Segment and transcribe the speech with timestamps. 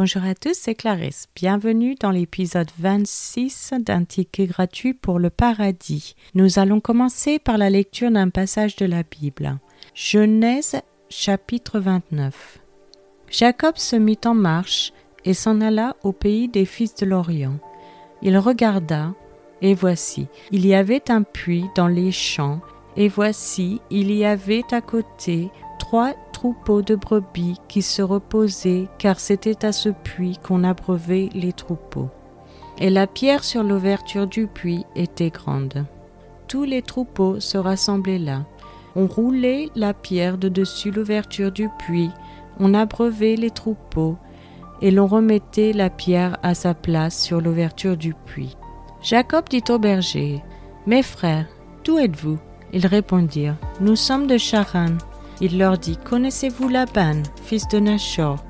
[0.00, 1.28] Bonjour à tous, c'est Clarisse.
[1.36, 6.16] Bienvenue dans l'épisode 26 d'un ticket gratuit pour le paradis.
[6.32, 9.58] Nous allons commencer par la lecture d'un passage de la Bible.
[9.94, 10.80] Genèse
[11.10, 12.60] chapitre 29.
[13.28, 14.94] Jacob se mit en marche
[15.26, 17.58] et s'en alla au pays des fils de l'Orient.
[18.22, 19.12] Il regarda,
[19.60, 22.62] et voici, il y avait un puits dans les champs,
[22.96, 29.20] et voici, il y avait à côté trois troupeaux de brebis qui se reposaient, car
[29.20, 32.08] c'était à ce puits qu'on abreuvait les troupeaux.
[32.78, 35.84] Et la pierre sur l'ouverture du puits était grande.
[36.48, 38.46] Tous les troupeaux se rassemblaient là.
[38.96, 42.10] On roulait la pierre de dessus l'ouverture du puits,
[42.58, 44.16] on abreuvait les troupeaux,
[44.80, 48.56] et l'on remettait la pierre à sa place sur l'ouverture du puits.
[49.02, 50.42] Jacob dit au berger,
[50.86, 51.48] Mes frères,
[51.84, 52.38] d'où êtes-vous?
[52.72, 54.96] Ils répondirent, Nous sommes de Charan.
[55.40, 58.44] Il leur dit, Connaissez-vous Laban, fils de Nachor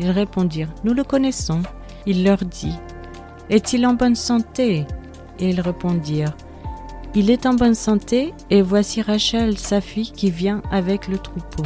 [0.00, 1.62] Ils répondirent, Nous le connaissons.
[2.06, 2.74] Il leur dit,
[3.48, 4.84] Est-il en bonne santé?
[5.38, 6.36] Et ils répondirent,
[7.14, 11.64] Il est en bonne santé, et voici Rachel, sa fille, qui vient avec le troupeau.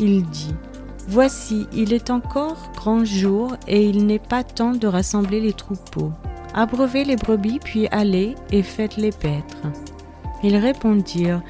[0.00, 0.54] Il dit,
[1.08, 6.12] Voici, il est encore grand jour, et il n'est pas temps de rassembler les troupeaux.
[6.54, 9.62] Abreuvez les brebis, puis allez et faites-les paître.
[10.42, 11.42] Ils répondirent,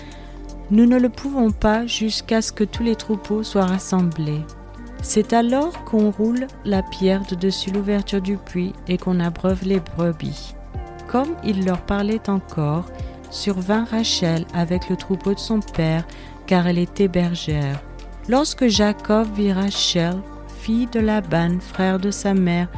[0.73, 4.41] nous ne le pouvons pas jusqu'à ce que tous les troupeaux soient rassemblés.
[5.03, 9.81] C'est alors qu'on roule la pierre de dessus l'ouverture du puits et qu'on abreuve les
[9.81, 10.55] brebis.
[11.09, 12.87] Comme il leur parlait encore,
[13.29, 16.06] survint Rachel avec le troupeau de son père,
[16.47, 17.83] car elle était bergère.
[18.31, 20.23] Lorsque Jacob vit Rachel,
[20.61, 22.69] fille de Laban, frère de sa mère,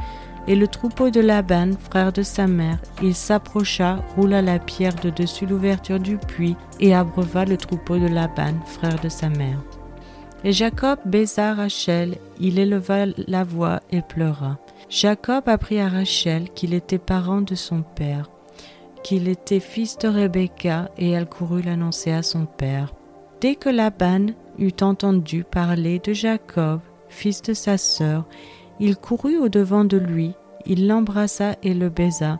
[0.47, 5.09] et le troupeau de Laban, frère de sa mère, il s'approcha, roula la pierre de
[5.09, 9.61] dessus l'ouverture du puits et abreuva le troupeau de Laban, frère de sa mère.
[10.43, 14.59] Et Jacob baisa Rachel, il éleva la voix et pleura.
[14.89, 18.29] Jacob apprit à Rachel qu'il était parent de son père,
[19.03, 22.93] qu'il était fils de Rebecca, et elle courut l'annoncer à son père.
[23.41, 24.27] Dès que Laban
[24.59, 28.25] eut entendu parler de Jacob, fils de sa sœur,
[28.79, 30.33] il courut au-devant de lui,
[30.65, 32.39] il l'embrassa et le baisa,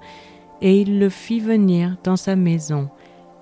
[0.62, 2.90] et il le fit venir dans sa maison.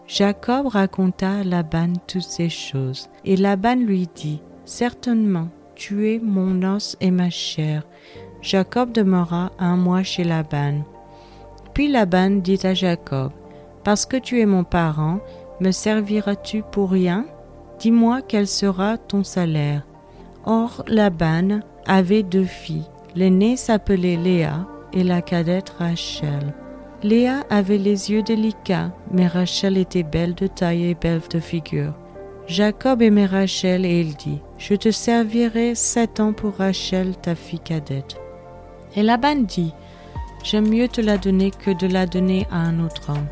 [0.07, 6.61] Jacob raconta à Laban toutes ces choses, et Laban lui dit, Certainement, tu es mon
[6.63, 7.83] os et ma chair.
[8.41, 10.83] Jacob demeura un mois chez Laban.
[11.73, 13.31] Puis Laban dit à Jacob,
[13.83, 15.19] Parce que tu es mon parent,
[15.59, 17.25] me serviras-tu pour rien?
[17.79, 19.83] Dis-moi quel sera ton salaire.
[20.45, 22.87] Or Laban avait deux filles.
[23.15, 26.53] L'aînée s'appelait Léa et la cadette Rachel.
[27.03, 31.93] Léa avait les yeux délicats, mais Rachel était belle de taille et belle de figure.
[32.47, 37.59] Jacob aimait Rachel et il dit, Je te servirai sept ans pour Rachel, ta fille
[37.59, 38.17] cadette.
[38.95, 39.73] Et Laban dit,
[40.43, 43.27] J'aime mieux te la donner que de la donner à un autre homme.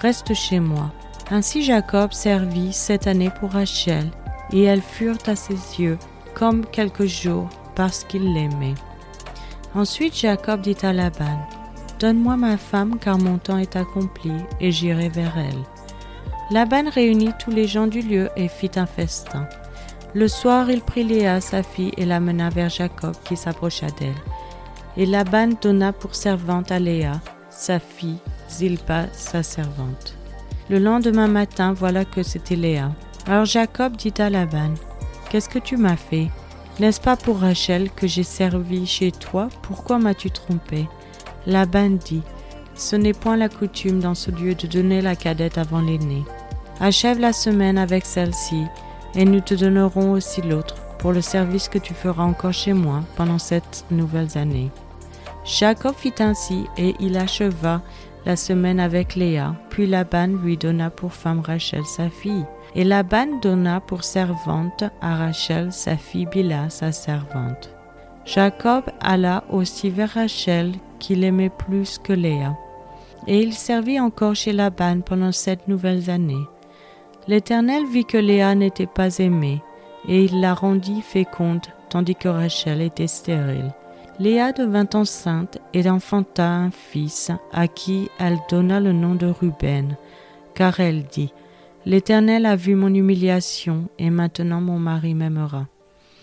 [0.00, 0.92] Reste chez moi.
[1.30, 4.10] Ainsi Jacob servit sept années pour Rachel,
[4.52, 5.98] et elles furent à ses yeux
[6.34, 8.74] comme quelques jours parce qu'il l'aimait.
[9.74, 11.38] Ensuite Jacob dit à Laban,
[11.98, 15.62] Donne-moi ma femme car mon temps est accompli et j'irai vers elle.
[16.50, 19.48] Laban réunit tous les gens du lieu et fit un festin.
[20.14, 24.14] Le soir il prit Léa sa fille et la mena vers Jacob qui s'approcha d'elle.
[24.96, 27.20] Et Laban donna pour servante à Léa,
[27.50, 28.18] sa fille,
[28.48, 30.14] Zilpa, sa servante.
[30.70, 32.92] Le lendemain matin, voilà que c'était Léa.
[33.26, 34.74] Alors Jacob dit à Laban,
[35.30, 36.30] Qu'est-ce que tu m'as fait?
[36.80, 39.48] N'est-ce pas pour Rachel que j'ai servi chez toi?
[39.62, 40.88] Pourquoi m'as-tu trompé?
[41.46, 42.22] Laban dit
[42.74, 46.24] Ce n'est point la coutume dans ce lieu de donner la cadette avant l'aînée.
[46.80, 48.64] Achève la semaine avec celle-ci,
[49.14, 53.02] et nous te donnerons aussi l'autre pour le service que tu feras encore chez moi
[53.16, 54.70] pendant cette nouvelles années.
[55.44, 57.82] Jacob fit ainsi, et il acheva
[58.26, 62.46] la semaine avec Léa, puis Laban lui donna pour femme Rachel sa fille.
[62.76, 67.70] Et Laban donna pour servante à Rachel sa fille Bila, sa servante.
[68.24, 72.56] Jacob alla aussi vers Rachel, qu'il aimait plus que Léa.
[73.26, 76.46] Et il servit encore chez Laban pendant sept nouvelles années.
[77.28, 79.62] L'Éternel vit que Léa n'était pas aimée,
[80.08, 83.72] et il la rendit féconde, tandis que Rachel était stérile.
[84.18, 89.96] Léa devint enceinte et enfanta un fils, à qui elle donna le nom de Ruben,
[90.54, 91.32] car elle dit,
[91.86, 95.66] L'Éternel a vu mon humiliation, et maintenant mon mari m'aimera.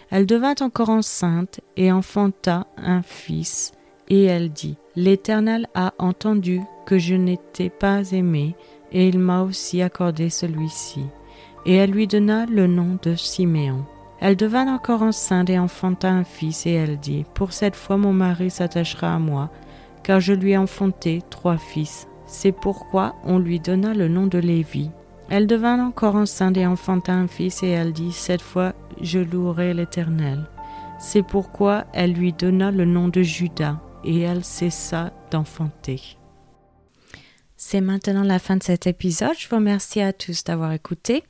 [0.10, 3.72] Elle devint encore enceinte et enfanta un fils,
[4.10, 8.56] et elle dit, L'Éternel a entendu que je n'étais pas aimée,
[8.92, 11.06] et il m'a aussi accordé celui-ci.
[11.68, 13.86] Et elle lui donna le nom de Siméon.
[14.20, 18.14] Elle devint encore enceinte et enfanta un fils, et elle dit, Pour cette fois mon
[18.14, 19.52] mari s'attachera à moi,
[20.04, 22.08] car je lui ai enfanté trois fils.
[22.26, 24.90] C'est pourquoi on lui donna le nom de Lévi.
[25.34, 29.74] Elle devint encore enceinte et enfanta un fils, et elle dit, Cette fois je louerai
[29.74, 30.46] l'Éternel.
[31.00, 36.18] C'est pourquoi elle lui donna le nom de Judas, et elle cessa d'enfanter.
[37.56, 39.38] C'est maintenant la fin de cet épisode.
[39.40, 41.24] Je vous remercie à tous d'avoir écouté.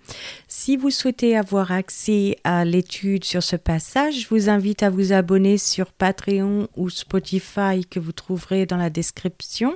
[0.48, 5.14] Si vous souhaitez avoir accès à l'étude sur ce passage, je vous invite à vous
[5.14, 9.76] abonner sur Patreon ou Spotify que vous trouverez dans la description.